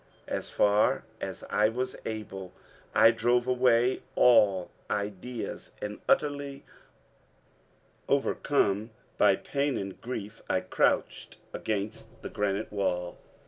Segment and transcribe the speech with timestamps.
[0.25, 2.53] As far as I was able,
[2.95, 6.65] I drove away all ideas, and utterly
[8.09, 13.19] overcome by pain and grief, I crouched against the granite wall.